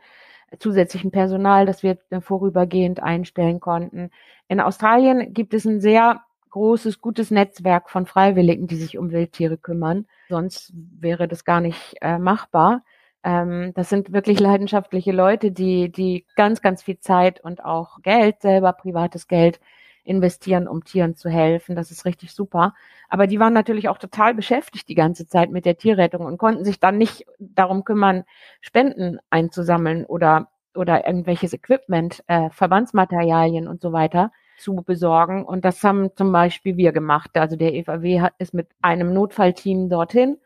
zusätzlichen 0.59 1.11
Personal, 1.11 1.65
das 1.65 1.83
wir 1.83 1.97
vorübergehend 2.21 3.01
einstellen 3.01 3.59
konnten. 3.59 4.09
In 4.47 4.59
Australien 4.59 5.33
gibt 5.33 5.53
es 5.53 5.65
ein 5.65 5.81
sehr 5.81 6.21
großes, 6.51 7.01
gutes 7.01 7.31
Netzwerk 7.31 7.89
von 7.89 8.05
Freiwilligen, 8.05 8.67
die 8.67 8.77
sich 8.77 8.97
um 8.97 9.11
Wildtiere 9.11 9.57
kümmern. 9.57 10.05
Sonst 10.29 10.71
wäre 10.73 11.27
das 11.27 11.43
gar 11.43 11.59
nicht 11.59 11.95
äh, 12.01 12.17
machbar. 12.17 12.83
Ähm, 13.23 13.73
das 13.75 13.89
sind 13.89 14.13
wirklich 14.13 14.39
leidenschaftliche 14.39 15.11
Leute, 15.11 15.51
die, 15.51 15.91
die 15.91 16.25
ganz, 16.35 16.61
ganz 16.61 16.83
viel 16.83 16.99
Zeit 16.99 17.41
und 17.41 17.65
auch 17.65 18.01
Geld, 18.03 18.41
selber 18.41 18.71
privates 18.71 19.27
Geld 19.27 19.59
investieren, 20.05 20.67
um 20.67 20.83
Tieren 20.83 21.15
zu 21.15 21.29
helfen. 21.29 21.75
Das 21.75 21.91
ist 21.91 22.05
richtig 22.05 22.33
super. 22.33 22.73
Aber 23.09 23.27
die 23.27 23.39
waren 23.39 23.53
natürlich 23.53 23.89
auch 23.89 23.97
total 23.97 24.33
beschäftigt 24.33 24.87
die 24.87 24.95
ganze 24.95 25.27
Zeit 25.27 25.51
mit 25.51 25.65
der 25.65 25.77
Tierrettung 25.77 26.25
und 26.25 26.37
konnten 26.37 26.63
sich 26.63 26.79
dann 26.79 26.97
nicht 26.97 27.25
darum 27.39 27.83
kümmern, 27.83 28.23
Spenden 28.61 29.19
einzusammeln 29.29 30.05
oder, 30.05 30.49
oder 30.75 31.05
irgendwelches 31.05 31.53
Equipment, 31.53 32.23
äh, 32.27 32.49
Verbandsmaterialien 32.51 33.67
und 33.67 33.81
so 33.81 33.91
weiter 33.91 34.31
zu 34.57 34.75
besorgen. 34.75 35.43
Und 35.43 35.65
das 35.65 35.83
haben 35.83 36.15
zum 36.15 36.31
Beispiel 36.31 36.77
wir 36.77 36.91
gemacht. 36.91 37.31
Also 37.35 37.55
der 37.55 37.73
EVW 37.73 38.21
hat, 38.21 38.33
ist 38.37 38.53
mit 38.53 38.69
einem 38.81 39.13
Notfallteam 39.13 39.89
dorthin 39.89 40.37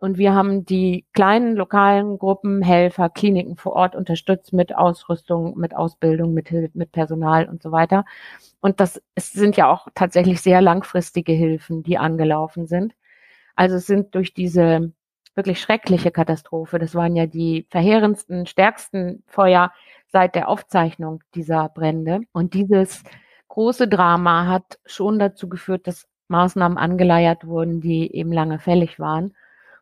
und 0.00 0.16
wir 0.16 0.34
haben 0.34 0.64
die 0.64 1.04
kleinen 1.12 1.56
lokalen 1.56 2.18
Gruppen, 2.18 2.62
Helfer, 2.62 3.10
Kliniken 3.10 3.56
vor 3.56 3.74
Ort 3.74 3.94
unterstützt 3.94 4.52
mit 4.54 4.74
Ausrüstung, 4.74 5.58
mit 5.58 5.76
Ausbildung, 5.76 6.32
mit, 6.32 6.50
mit 6.74 6.90
Personal 6.92 7.48
und 7.48 7.62
so 7.62 7.70
weiter. 7.70 8.06
Und 8.60 8.80
das 8.80 9.02
es 9.14 9.32
sind 9.32 9.56
ja 9.58 9.70
auch 9.70 9.88
tatsächlich 9.94 10.40
sehr 10.40 10.62
langfristige 10.62 11.32
Hilfen, 11.32 11.82
die 11.82 11.98
angelaufen 11.98 12.66
sind. 12.66 12.94
Also 13.56 13.76
es 13.76 13.86
sind 13.86 14.14
durch 14.14 14.32
diese 14.32 14.92
wirklich 15.34 15.60
schreckliche 15.60 16.10
Katastrophe, 16.10 16.78
das 16.78 16.94
waren 16.94 17.14
ja 17.14 17.26
die 17.26 17.66
verheerendsten, 17.70 18.46
stärksten 18.46 19.22
Feuer 19.26 19.72
seit 20.08 20.34
der 20.34 20.48
Aufzeichnung 20.48 21.22
dieser 21.34 21.68
Brände. 21.68 22.20
Und 22.32 22.54
dieses 22.54 23.04
große 23.48 23.86
Drama 23.86 24.46
hat 24.46 24.78
schon 24.86 25.18
dazu 25.18 25.48
geführt, 25.48 25.86
dass 25.86 26.08
Maßnahmen 26.28 26.78
angeleiert 26.78 27.46
wurden, 27.46 27.80
die 27.82 28.14
eben 28.14 28.32
lange 28.32 28.58
fällig 28.58 28.98
waren. 28.98 29.34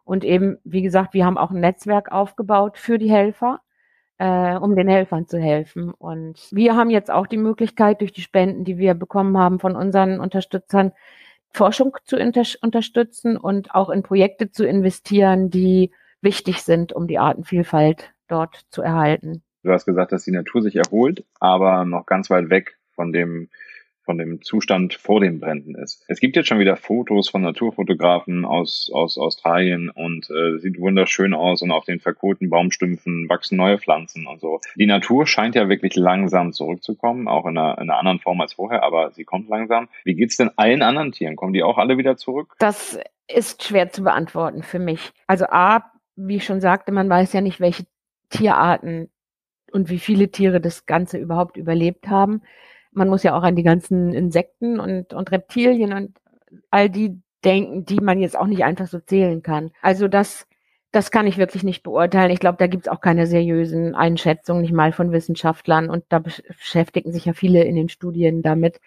Und 0.08 0.24
eben, 0.24 0.56
wie 0.64 0.80
gesagt, 0.80 1.12
wir 1.12 1.26
haben 1.26 1.36
auch 1.36 1.50
ein 1.50 1.60
Netzwerk 1.60 2.10
aufgebaut 2.10 2.78
für 2.78 2.96
die 2.96 3.10
Helfer, 3.10 3.60
äh, 4.16 4.56
um 4.56 4.74
den 4.74 4.88
Helfern 4.88 5.26
zu 5.26 5.38
helfen. 5.38 5.90
Und 5.90 6.48
wir 6.50 6.76
haben 6.76 6.88
jetzt 6.88 7.10
auch 7.10 7.26
die 7.26 7.36
Möglichkeit, 7.36 8.00
durch 8.00 8.14
die 8.14 8.22
Spenden, 8.22 8.64
die 8.64 8.78
wir 8.78 8.94
bekommen 8.94 9.36
haben 9.36 9.58
von 9.58 9.76
unseren 9.76 10.18
Unterstützern, 10.18 10.92
Forschung 11.50 11.94
zu 12.04 12.16
unter 12.16 12.42
unterstützen 12.62 13.36
und 13.36 13.74
auch 13.74 13.90
in 13.90 14.02
Projekte 14.02 14.50
zu 14.50 14.66
investieren, 14.66 15.50
die 15.50 15.92
wichtig 16.22 16.62
sind, 16.62 16.94
um 16.94 17.06
die 17.06 17.18
Artenvielfalt 17.18 18.14
dort 18.28 18.64
zu 18.70 18.80
erhalten. 18.80 19.42
Du 19.62 19.70
hast 19.72 19.84
gesagt, 19.84 20.12
dass 20.12 20.24
die 20.24 20.30
Natur 20.30 20.62
sich 20.62 20.76
erholt, 20.76 21.26
aber 21.38 21.84
noch 21.84 22.06
ganz 22.06 22.30
weit 22.30 22.48
weg 22.48 22.78
von 22.94 23.12
dem 23.12 23.50
von 24.08 24.16
dem 24.16 24.40
Zustand 24.40 24.94
vor 24.94 25.20
den 25.20 25.38
Bränden 25.38 25.74
ist. 25.74 26.02
Es 26.08 26.18
gibt 26.18 26.34
jetzt 26.34 26.48
schon 26.48 26.58
wieder 26.58 26.76
Fotos 26.76 27.28
von 27.28 27.42
Naturfotografen 27.42 28.46
aus, 28.46 28.90
aus 28.90 29.18
Australien 29.18 29.90
und 29.90 30.30
äh, 30.30 30.58
sieht 30.60 30.80
wunderschön 30.80 31.34
aus 31.34 31.60
und 31.60 31.72
auf 31.72 31.84
den 31.84 32.00
verkohlten 32.00 32.48
Baumstümpfen 32.48 33.28
wachsen 33.28 33.58
neue 33.58 33.76
Pflanzen 33.76 34.26
und 34.26 34.40
so. 34.40 34.60
Die 34.76 34.86
Natur 34.86 35.26
scheint 35.26 35.54
ja 35.56 35.68
wirklich 35.68 35.94
langsam 35.94 36.54
zurückzukommen, 36.54 37.28
auch 37.28 37.44
in 37.44 37.58
einer, 37.58 37.76
in 37.76 37.90
einer 37.90 37.98
anderen 37.98 38.18
Form 38.18 38.40
als 38.40 38.54
vorher, 38.54 38.82
aber 38.82 39.10
sie 39.10 39.24
kommt 39.24 39.50
langsam. 39.50 39.90
Wie 40.04 40.14
geht's 40.14 40.38
denn 40.38 40.52
allen 40.56 40.80
anderen 40.80 41.12
Tieren? 41.12 41.36
Kommen 41.36 41.52
die 41.52 41.62
auch 41.62 41.76
alle 41.76 41.98
wieder 41.98 42.16
zurück? 42.16 42.54
Das 42.58 42.98
ist 43.30 43.62
schwer 43.62 43.90
zu 43.90 44.02
beantworten 44.02 44.62
für 44.62 44.78
mich. 44.78 45.10
Also 45.26 45.44
A, 45.50 45.84
wie 46.16 46.36
ich 46.36 46.46
schon 46.46 46.62
sagte, 46.62 46.92
man 46.92 47.10
weiß 47.10 47.34
ja 47.34 47.42
nicht, 47.42 47.60
welche 47.60 47.84
Tierarten 48.30 49.10
und 49.70 49.90
wie 49.90 49.98
viele 49.98 50.30
Tiere 50.30 50.62
das 50.62 50.86
Ganze 50.86 51.18
überhaupt 51.18 51.58
überlebt 51.58 52.08
haben 52.08 52.40
man 52.92 53.08
muss 53.08 53.22
ja 53.22 53.36
auch 53.36 53.42
an 53.42 53.56
die 53.56 53.62
ganzen 53.62 54.12
Insekten 54.12 54.80
und, 54.80 55.12
und 55.12 55.30
Reptilien 55.30 55.92
und 55.92 56.18
all 56.70 56.90
die 56.90 57.20
denken, 57.44 57.84
die 57.84 58.00
man 58.00 58.18
jetzt 58.18 58.36
auch 58.36 58.46
nicht 58.46 58.64
einfach 58.64 58.86
so 58.86 58.98
zählen 58.98 59.42
kann. 59.42 59.70
Also 59.82 60.08
das, 60.08 60.46
das 60.90 61.10
kann 61.10 61.26
ich 61.26 61.38
wirklich 61.38 61.62
nicht 61.62 61.82
beurteilen. 61.82 62.30
Ich 62.30 62.40
glaube, 62.40 62.58
da 62.58 62.66
gibt 62.66 62.86
es 62.86 62.92
auch 62.92 63.00
keine 63.00 63.26
seriösen 63.26 63.94
Einschätzungen, 63.94 64.62
nicht 64.62 64.72
mal 64.72 64.92
von 64.92 65.12
Wissenschaftlern. 65.12 65.90
Und 65.90 66.04
da 66.08 66.18
beschäftigen 66.18 67.12
sich 67.12 67.26
ja 67.26 67.32
viele 67.32 67.62
in 67.64 67.76
den 67.76 67.88
Studien 67.88 68.42
damit. 68.42 68.80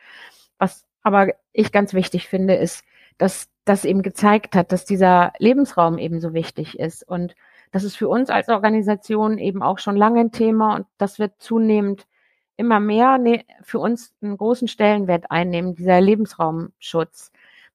Was 0.58 0.86
aber 1.04 1.30
ich 1.54 1.72
ganz 1.72 1.94
wichtig 1.94 2.28
finde, 2.28 2.56
ist, 2.56 2.84
dass 3.18 3.50
das 3.66 3.86
eben 3.86 4.02
gezeigt 4.02 4.56
hat, 4.56 4.72
dass 4.72 4.86
dieser 4.86 5.34
Lebensraum 5.38 5.98
eben 5.98 6.20
so 6.20 6.34
wichtig 6.34 6.80
ist. 6.80 7.08
Und 7.08 7.36
das 7.72 7.84
ist 7.84 7.96
für 7.96 8.10
uns 8.10 8.30
als 8.30 8.50
Organisation 8.50 9.38
eben 9.38 9.64
auch 9.64 9.80
schon 9.80 9.96
lange 9.96 10.20
ein 10.20 10.32
Thema 10.32 10.76
und 10.76 10.88
das 10.98 11.20
wird 11.20 11.34
zunehmend 11.40 12.06
immer 12.62 12.80
mehr 12.80 13.18
ne, 13.18 13.44
für 13.64 13.80
uns 13.80 14.14
einen 14.22 14.38
großen 14.38 14.68
Stellenwert 14.68 15.30
einnehmen, 15.30 15.76
dieser 15.76 16.00
Lebensraumschutz. 16.00 17.32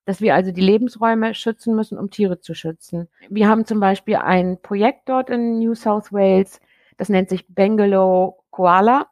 Dass 0.07 0.21
wir 0.21 0.35
also 0.35 0.53
die 0.53 0.61
Lebensräume 0.61 1.35
schützen 1.35 1.75
müssen, 1.75 1.99
um 1.99 2.11
Tiere 2.11 2.41
zu 2.41 2.55
schützen. 2.55 3.09
Wir 3.29 3.49
haben 3.49 3.67
zum 3.67 3.81
Beispiel 3.81 4.17
ein 4.17 4.59
Projekt 4.63 5.09
dort 5.09 5.31
in 5.31 5.59
New 5.59 5.75
South 5.75 6.13
Wales, 6.13 6.61
das 6.97 7.09
nennt 7.09 7.29
sich 7.29 7.47
Bangalow 7.49 8.39
Koala. 8.51 9.09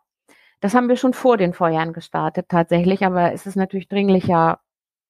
Das 0.61 0.75
haben 0.75 0.89
wir 0.89 0.97
schon 0.97 1.13
vor 1.13 1.37
den 1.37 1.53
Feuern 1.53 1.93
gestartet 1.93 2.47
tatsächlich, 2.49 3.05
aber 3.05 3.33
es 3.33 3.45
ist 3.47 3.57
natürlich 3.57 3.89
dringlicher 3.89 4.61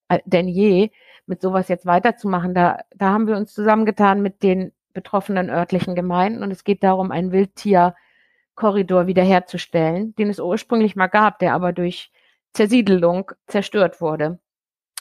äh, 0.08 0.20
denn 0.24 0.48
je, 0.48 0.90
mit 1.26 1.40
sowas 1.40 1.68
jetzt 1.68 1.86
weiterzumachen. 1.86 2.54
Da, 2.54 2.80
da 2.96 3.10
haben 3.10 3.26
wir 3.26 3.36
uns 3.36 3.54
zusammengetan 3.54 4.22
mit 4.22 4.42
den 4.42 4.72
betroffenen 4.92 5.50
örtlichen 5.50 5.94
Gemeinden 5.94 6.42
und 6.42 6.50
es 6.50 6.64
geht 6.64 6.82
darum, 6.82 7.10
ein 7.10 7.32
Wildtier 7.32 7.94
Korridor 8.54 9.06
wiederherzustellen, 9.06 10.14
den 10.16 10.30
es 10.30 10.40
ursprünglich 10.40 10.96
mal 10.96 11.08
gab, 11.08 11.38
der 11.38 11.54
aber 11.54 11.72
durch 11.72 12.12
Zersiedelung 12.52 13.32
zerstört 13.46 14.00
wurde. 14.00 14.38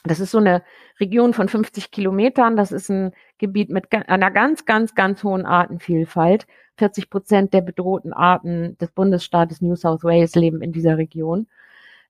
Das 0.04 0.20
ist 0.20 0.32
so 0.32 0.38
eine 0.38 0.62
Region 1.00 1.32
von 1.32 1.48
50 1.48 1.90
Kilometern. 1.90 2.56
Das 2.56 2.72
ist 2.72 2.90
ein 2.90 3.12
Gebiet 3.38 3.70
mit 3.70 3.90
einer 3.92 4.30
ganz, 4.30 4.66
ganz, 4.66 4.94
ganz 4.94 5.24
hohen 5.24 5.46
Artenvielfalt. 5.46 6.46
40 6.76 7.08
Prozent 7.08 7.54
der 7.54 7.62
bedrohten 7.62 8.12
Arten 8.12 8.76
des 8.78 8.90
Bundesstaates 8.90 9.62
New 9.62 9.76
South 9.76 10.04
Wales 10.04 10.34
leben 10.34 10.60
in 10.60 10.72
dieser 10.72 10.98
Region 10.98 11.46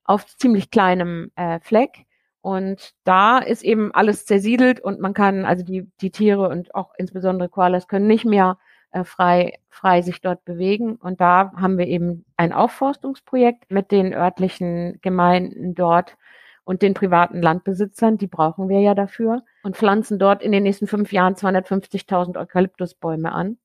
auf 0.05 0.27
ziemlich 0.37 0.71
kleinem 0.71 1.31
äh, 1.37 1.61
Fleck. 1.61 2.07
Und 2.41 2.95
da 3.05 3.39
ist 3.39 3.63
eben 3.63 3.95
alles 3.95 4.27
zersiedelt 4.27 4.81
und 4.81 5.01
man 5.01 5.15
kann, 5.15 5.45
also 5.45 5.65
die, 5.65 5.91
die 6.01 6.11
Tiere 6.11 6.49
und 6.49 6.75
auch 6.75 6.93
insbesondere 6.99 7.49
Koalas 7.49 7.89
können 7.89 8.07
nicht 8.07 8.27
mehr 8.27 8.59
frei, 9.03 9.59
frei 9.71 10.03
sich 10.03 10.21
dort 10.21 10.45
bewegen. 10.45 10.95
Und 10.95 11.21
da 11.21 11.53
haben 11.57 11.79
wir 11.79 11.89
eben 11.89 12.25
ein 12.37 12.53
Aufforstungsprojekt 12.53 13.71
mit 13.71 13.91
den 13.91 14.15
örtlichen 14.15 15.01
Gemeinden 15.03 15.75
dort 15.75 16.17
und 16.65 16.83
den 16.83 16.95
privaten 16.95 17.43
Landbesitzern, 17.43 18.17
die 18.17 18.27
brauchen 18.27 18.69
wir 18.69 18.81
ja 18.81 18.95
dafür, 18.95 19.43
und 19.65 19.77
pflanzen 19.77 20.19
dort 20.19 20.43
in 20.43 20.53
den 20.53 20.63
nächsten 20.63 20.87
fünf 20.87 21.13
Jahren 21.13 21.35
250.000 21.35 22.39
Eukalyptusbäume 22.39 23.33
an, 23.33 23.59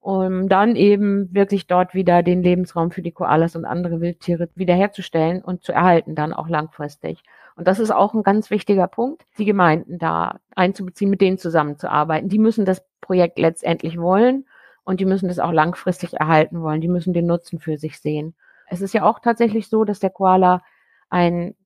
um 0.00 0.48
dann 0.48 0.76
eben 0.76 1.32
wirklich 1.32 1.66
dort 1.66 1.94
wieder 1.94 2.22
den 2.22 2.42
Lebensraum 2.42 2.90
für 2.90 3.02
die 3.02 3.12
Koalas 3.12 3.56
und 3.56 3.64
andere 3.64 4.00
Wildtiere 4.00 4.48
wiederherzustellen 4.54 5.42
und 5.42 5.64
zu 5.64 5.72
erhalten 5.72 6.14
dann 6.14 6.32
auch 6.32 6.48
langfristig. 6.48 7.22
Und 7.56 7.66
das 7.66 7.78
ist 7.78 7.90
auch 7.90 8.12
ein 8.12 8.22
ganz 8.22 8.50
wichtiger 8.50 8.86
Punkt, 8.86 9.24
die 9.38 9.46
Gemeinden 9.46 9.98
da 9.98 10.40
einzubeziehen, 10.54 11.08
mit 11.08 11.22
denen 11.22 11.38
zusammenzuarbeiten. 11.38 12.28
Die 12.28 12.38
müssen 12.38 12.66
das 12.66 12.84
Projekt 13.00 13.38
letztendlich 13.38 13.98
wollen 13.98 14.44
und 14.86 15.00
die 15.00 15.04
müssen 15.04 15.28
das 15.28 15.40
auch 15.40 15.52
langfristig 15.52 16.14
erhalten 16.14 16.62
wollen. 16.62 16.80
Die 16.80 16.88
müssen 16.88 17.12
den 17.12 17.26
Nutzen 17.26 17.58
für 17.58 17.76
sich 17.76 17.98
sehen. 18.00 18.34
Es 18.68 18.80
ist 18.80 18.94
ja 18.94 19.02
auch 19.04 19.18
tatsächlich 19.18 19.68
so, 19.68 19.84
dass 19.84 19.98
der 19.98 20.10
Koala 20.10 20.62
ein 21.10 21.56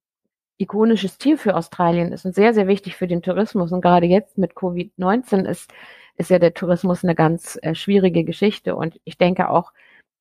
ikonisches 0.57 1.19
Tier 1.19 1.39
für 1.39 1.55
Australien 1.55 2.13
ist 2.13 2.25
und 2.25 2.35
sehr, 2.35 2.55
sehr 2.55 2.67
wichtig 2.67 2.97
für 2.97 3.07
den 3.07 3.23
Tourismus. 3.23 3.73
Und 3.73 3.83
gerade 3.83 4.07
jetzt 4.07 4.39
mit 4.39 4.55
Covid-19 4.55 5.47
ist, 5.47 5.71
ist 6.17 6.31
ja 6.31 6.39
der 6.39 6.55
Tourismus 6.55 7.05
eine 7.05 7.15
ganz 7.15 7.59
äh, 7.63 7.75
schwierige 7.75 8.25
Geschichte. 8.25 8.75
Und 8.75 8.99
ich 9.05 9.19
denke 9.19 9.51
auch, 9.51 9.73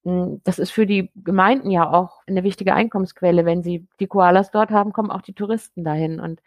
hm, 0.03 0.41
das 0.44 0.60
ist 0.60 0.72
für 0.72 0.86
die 0.86 1.10
Gemeinden 1.15 1.72
ja 1.72 1.89
auch 1.91 2.22
eine 2.27 2.44
wichtige 2.44 2.74
Einkommensquelle. 2.74 3.46
Wenn 3.46 3.63
sie 3.63 3.88
die 4.01 4.08
Koalas 4.08 4.51
dort 4.51 4.72
haben, 4.72 4.91
kommen 4.91 5.12
auch 5.12 5.22
die 5.22 5.34
Touristen 5.34 5.86
dahin. 5.86 6.20
Und 6.20 6.41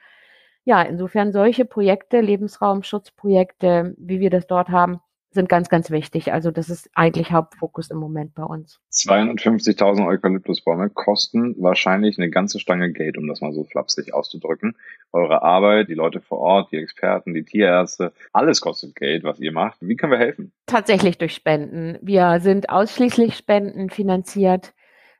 ja, 0.64 0.82
insofern 0.82 1.32
solche 1.32 1.64
Projekte, 1.64 2.20
Lebensraumschutzprojekte, 2.20 3.94
wie 3.98 4.20
wir 4.20 4.30
das 4.30 4.46
dort 4.46 4.68
haben, 4.68 5.00
sind 5.32 5.48
ganz, 5.48 5.68
ganz 5.68 5.90
wichtig. 5.90 6.32
Also 6.32 6.50
das 6.50 6.68
ist 6.68 6.90
eigentlich 6.94 7.32
Hauptfokus 7.32 7.90
im 7.90 7.98
Moment 7.98 8.34
bei 8.34 8.44
uns. 8.44 8.80
250.000 8.92 10.06
Eukalyptusbäume 10.06 10.90
kosten 10.90 11.54
wahrscheinlich 11.58 12.18
eine 12.18 12.30
ganze 12.30 12.60
Stange 12.60 12.92
Geld, 12.92 13.16
um 13.18 13.26
das 13.26 13.40
mal 13.40 13.52
so 13.52 13.64
flapsig 13.64 14.12
auszudrücken. 14.12 14.76
Eure 15.12 15.42
Arbeit, 15.42 15.88
die 15.88 15.94
Leute 15.94 16.20
vor 16.20 16.38
Ort, 16.38 16.72
die 16.72 16.76
Experten, 16.76 17.34
die 17.34 17.44
Tierärzte, 17.44 18.12
alles 18.32 18.60
kostet 18.60 18.94
Geld, 18.94 19.24
was 19.24 19.40
ihr 19.40 19.52
macht. 19.52 19.78
Wie 19.80 19.96
können 19.96 20.12
wir 20.12 20.18
helfen? 20.18 20.52
Tatsächlich 20.66 21.18
durch 21.18 21.34
Spenden. 21.34 21.98
Wir 22.02 22.40
sind 22.40 22.70
ausschließlich 22.70 23.36
Spenden 23.36 23.90
finanziert. 23.90 24.74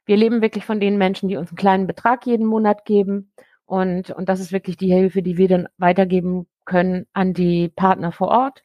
Wir 0.04 0.16
leben 0.16 0.42
wirklich 0.42 0.64
von 0.64 0.81
den 0.81 0.99
Menschen, 0.99 1.28
die 1.28 1.37
uns 1.37 1.50
einen 1.50 1.57
kleinen 1.57 1.87
Betrag 1.87 2.26
jeden 2.26 2.47
Monat 2.47 2.85
geben. 2.85 3.33
Und, 3.64 4.11
und 4.11 4.28
das 4.28 4.40
ist 4.40 4.52
wirklich 4.52 4.76
die 4.76 4.92
Hilfe, 4.92 5.23
die 5.23 5.38
wir 5.38 5.49
dann 5.49 5.69
weitergeben 5.78 6.47
können 6.64 7.07
an 7.12 7.33
die 7.33 7.69
Partner 7.69 8.12
vor 8.12 8.28
Ort 8.28 8.64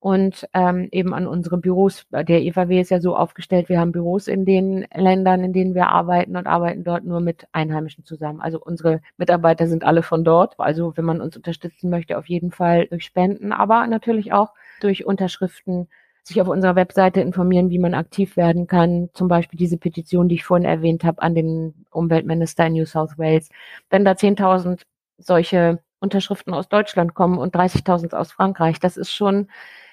und 0.00 0.48
ähm, 0.54 0.88
eben 0.92 1.12
an 1.12 1.26
unsere 1.26 1.58
Büros. 1.58 2.06
Der 2.10 2.42
EVW 2.42 2.80
ist 2.80 2.90
ja 2.90 3.00
so 3.00 3.16
aufgestellt, 3.16 3.68
wir 3.68 3.80
haben 3.80 3.92
Büros 3.92 4.28
in 4.28 4.44
den 4.44 4.86
Ländern, 4.94 5.42
in 5.42 5.52
denen 5.52 5.74
wir 5.74 5.88
arbeiten 5.88 6.36
und 6.36 6.46
arbeiten 6.46 6.84
dort 6.84 7.04
nur 7.04 7.20
mit 7.20 7.48
Einheimischen 7.52 8.04
zusammen. 8.04 8.40
Also 8.40 8.60
unsere 8.60 9.00
Mitarbeiter 9.16 9.66
sind 9.66 9.84
alle 9.84 10.02
von 10.02 10.24
dort. 10.24 10.54
Also 10.58 10.96
wenn 10.96 11.04
man 11.04 11.20
uns 11.20 11.36
unterstützen 11.36 11.90
möchte, 11.90 12.16
auf 12.16 12.26
jeden 12.26 12.52
Fall 12.52 12.86
durch 12.86 13.04
Spenden, 13.04 13.52
aber 13.52 13.86
natürlich 13.86 14.32
auch 14.32 14.54
durch 14.80 15.04
Unterschriften, 15.04 15.88
sich 16.22 16.40
auf 16.40 16.48
unserer 16.48 16.76
Webseite 16.76 17.20
informieren, 17.20 17.70
wie 17.70 17.78
man 17.78 17.94
aktiv 17.94 18.36
werden 18.36 18.66
kann. 18.66 19.08
Zum 19.14 19.28
Beispiel 19.28 19.58
diese 19.58 19.78
Petition, 19.78 20.28
die 20.28 20.36
ich 20.36 20.44
vorhin 20.44 20.66
erwähnt 20.66 21.02
habe, 21.02 21.22
an 21.22 21.34
den 21.34 21.86
Umweltminister 21.90 22.66
in 22.66 22.74
New 22.74 22.86
South 22.86 23.18
Wales. 23.18 23.48
Wenn 23.90 24.04
da 24.04 24.12
10.000 24.12 24.82
solche 25.16 25.80
Unterschriften 26.00 26.54
aus 26.54 26.68
Deutschland 26.68 27.14
kommen 27.14 27.38
und 27.38 27.56
30.000 27.56 28.14
aus 28.14 28.30
Frankreich, 28.30 28.78
das 28.78 28.96
ist 28.96 29.12
schon, 29.12 29.48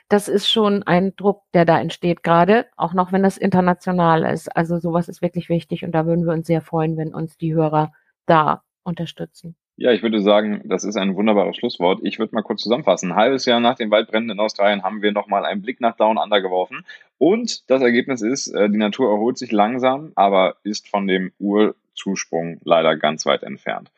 das 0.09 0.27
ist 0.27 0.49
schon 0.49 0.83
ein 0.83 1.15
Druck, 1.15 1.41
der 1.53 1.65
da 1.65 1.79
entsteht 1.79 2.23
gerade, 2.23 2.67
auch 2.77 2.93
noch 2.93 3.11
wenn 3.11 3.23
das 3.23 3.37
international 3.37 4.23
ist. 4.23 4.55
Also 4.55 4.79
sowas 4.79 5.09
ist 5.09 5.21
wirklich 5.21 5.49
wichtig 5.49 5.83
und 5.83 5.91
da 5.93 6.05
würden 6.05 6.25
wir 6.25 6.33
uns 6.33 6.47
sehr 6.47 6.61
freuen, 6.61 6.97
wenn 6.97 7.13
uns 7.13 7.37
die 7.37 7.53
Hörer 7.53 7.91
da 8.25 8.63
unterstützen. 8.83 9.55
Ja, 9.77 9.91
ich 9.91 10.03
würde 10.03 10.21
sagen, 10.21 10.61
das 10.65 10.85
ist 10.85 10.95
ein 10.95 11.15
wunderbares 11.15 11.57
Schlusswort. 11.57 11.99
Ich 12.03 12.17
würde 12.17 12.33
mal 12.33 12.43
kurz 12.43 12.61
zusammenfassen. 12.61 13.11
Ein 13.11 13.17
halbes 13.17 13.45
Jahr 13.45 13.59
nach 13.59 13.75
den 13.75 13.91
Waldbränden 13.91 14.31
in 14.31 14.39
Australien 14.39 14.83
haben 14.83 15.01
wir 15.01 15.11
nochmal 15.11 15.43
einen 15.43 15.61
Blick 15.61 15.81
nach 15.81 15.97
Down 15.97 16.17
Under 16.17 16.39
geworfen. 16.39 16.85
Und 17.17 17.69
das 17.69 17.81
Ergebnis 17.81 18.21
ist, 18.21 18.47
äh, 18.47 18.69
die 18.69 18.77
Natur 18.77 19.11
erholt 19.11 19.37
sich 19.37 19.51
langsam, 19.51 20.13
aber 20.15 20.55
ist 20.63 20.87
von 20.87 21.07
dem 21.07 21.33
Urzusprung 21.39 22.61
leider 22.63 22.95
ganz 22.95 23.25
weit 23.25 23.43
entfernt. 23.43 23.91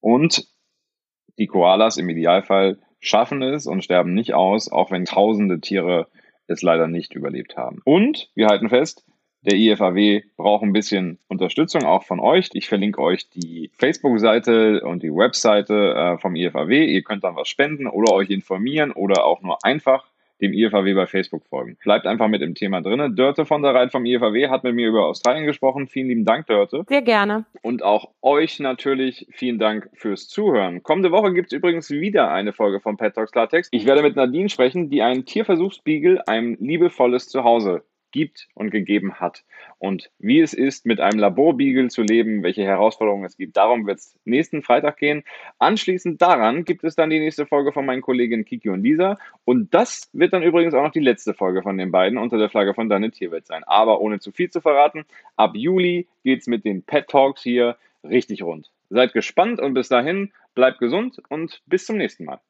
Und 0.00 0.46
die 1.36 1.46
Koalas 1.46 1.98
im 1.98 2.08
Idealfall 2.08 2.78
schaffen 3.00 3.42
es 3.42 3.66
und 3.66 3.84
sterben 3.84 4.14
nicht 4.14 4.34
aus, 4.34 4.70
auch 4.70 4.90
wenn 4.90 5.04
tausende 5.04 5.60
Tiere 5.60 6.08
es 6.46 6.62
leider 6.62 6.86
nicht 6.86 7.14
überlebt 7.14 7.56
haben. 7.56 7.80
Und 7.84 8.30
wir 8.34 8.46
halten 8.46 8.68
fest, 8.68 9.04
der 9.42 9.54
IFAW 9.54 10.22
braucht 10.36 10.64
ein 10.64 10.72
bisschen 10.72 11.18
Unterstützung 11.28 11.84
auch 11.84 12.02
von 12.02 12.18
euch. 12.18 12.50
Ich 12.54 12.68
verlinke 12.68 13.00
euch 13.00 13.30
die 13.30 13.70
Facebook-Seite 13.78 14.80
und 14.80 15.02
die 15.02 15.12
Webseite 15.12 15.94
äh, 15.94 16.18
vom 16.18 16.34
IFAW. 16.34 16.70
Ihr 16.70 17.02
könnt 17.02 17.22
dann 17.22 17.36
was 17.36 17.48
spenden 17.48 17.86
oder 17.86 18.12
euch 18.12 18.30
informieren 18.30 18.90
oder 18.90 19.24
auch 19.24 19.40
nur 19.42 19.64
einfach 19.64 20.10
dem 20.40 20.52
IFAW 20.52 20.94
bei 20.94 21.06
Facebook 21.06 21.46
folgen. 21.46 21.76
Bleibt 21.82 22.06
einfach 22.06 22.28
mit 22.28 22.40
dem 22.40 22.54
Thema 22.54 22.80
drin. 22.80 23.16
Dörte 23.16 23.46
von 23.46 23.62
der 23.62 23.74
Reit 23.74 23.92
vom 23.92 24.04
IFAW 24.04 24.48
hat 24.48 24.64
mit 24.64 24.74
mir 24.74 24.88
über 24.88 25.06
Australien 25.06 25.46
gesprochen. 25.46 25.88
Vielen 25.88 26.08
lieben 26.08 26.24
Dank, 26.24 26.46
Dörte. 26.46 26.84
Sehr 26.88 27.02
gerne. 27.02 27.44
Und 27.62 27.82
auch 27.82 28.10
euch 28.22 28.60
natürlich 28.60 29.26
vielen 29.30 29.58
Dank 29.58 29.90
fürs 29.94 30.28
Zuhören. 30.28 30.82
Kommende 30.82 31.10
Woche 31.10 31.32
gibt 31.32 31.52
es 31.52 31.56
übrigens 31.56 31.90
wieder 31.90 32.30
eine 32.30 32.52
Folge 32.52 32.80
von 32.80 32.96
Pet 32.96 33.14
Talks 33.14 33.32
Klartext. 33.32 33.72
Ich 33.72 33.86
werde 33.86 34.02
mit 34.02 34.16
Nadine 34.16 34.48
sprechen, 34.48 34.90
die 34.90 35.02
einen 35.02 35.24
Tierversuchsspiegel 35.24 36.22
ein 36.26 36.56
liebevolles 36.60 37.28
Zuhause 37.28 37.82
gibt 38.10 38.48
und 38.54 38.70
gegeben 38.70 39.14
hat. 39.14 39.44
Und 39.78 40.10
wie 40.18 40.40
es 40.40 40.54
ist, 40.54 40.86
mit 40.86 41.00
einem 41.00 41.18
Laborbeagle 41.18 41.88
zu 41.88 42.02
leben, 42.02 42.42
welche 42.42 42.64
Herausforderungen 42.64 43.24
es 43.24 43.36
gibt. 43.36 43.56
Darum 43.56 43.86
wird 43.86 43.98
es 43.98 44.18
nächsten 44.24 44.62
Freitag 44.62 44.96
gehen. 44.98 45.24
Anschließend 45.58 46.20
daran 46.20 46.64
gibt 46.64 46.84
es 46.84 46.96
dann 46.96 47.10
die 47.10 47.20
nächste 47.20 47.46
Folge 47.46 47.72
von 47.72 47.86
meinen 47.86 48.02
Kolleginnen 48.02 48.44
Kiki 48.44 48.68
und 48.68 48.82
Lisa. 48.82 49.18
Und 49.44 49.74
das 49.74 50.08
wird 50.12 50.32
dann 50.32 50.42
übrigens 50.42 50.74
auch 50.74 50.82
noch 50.82 50.92
die 50.92 51.00
letzte 51.00 51.34
Folge 51.34 51.62
von 51.62 51.78
den 51.78 51.90
beiden 51.90 52.18
unter 52.18 52.38
der 52.38 52.50
Flagge 52.50 52.74
von 52.74 52.88
Deine 52.88 53.10
Tierwelt 53.10 53.46
sein. 53.46 53.64
Aber 53.64 54.00
ohne 54.00 54.18
zu 54.20 54.32
viel 54.32 54.50
zu 54.50 54.60
verraten, 54.60 55.04
ab 55.36 55.52
Juli 55.54 56.08
geht 56.24 56.40
es 56.40 56.46
mit 56.46 56.64
den 56.64 56.82
Pet 56.82 57.08
Talks 57.08 57.42
hier 57.42 57.76
richtig 58.04 58.42
rund. 58.42 58.70
Seid 58.90 59.12
gespannt 59.12 59.60
und 59.60 59.74
bis 59.74 59.88
dahin 59.88 60.32
bleibt 60.54 60.78
gesund 60.78 61.20
und 61.28 61.62
bis 61.66 61.86
zum 61.86 61.98
nächsten 61.98 62.24
Mal. 62.24 62.40